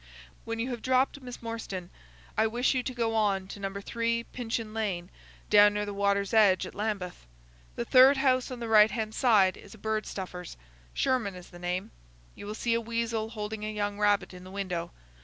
[0.45, 1.91] When you have dropped Miss Morstan
[2.35, 3.71] I wish you to go on to No.
[3.79, 5.11] 3, Pinchin Lane,
[5.51, 7.27] down near the water's edge at Lambeth.
[7.75, 10.57] The third house on the right hand side is a bird stuffer's:
[10.95, 11.91] Sherman is the name.
[12.33, 14.89] You will see a weasel holding a young rabbit in the window.